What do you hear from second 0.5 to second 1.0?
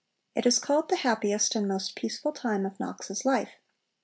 called the